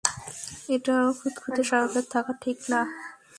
এতটাও 0.69 1.09
খু্ঁতখুতে 1.19 1.61
স্বভাবের 1.69 2.05
থাকা 2.13 2.31
ঠিক 2.43 2.57
নাহ। 2.71 2.87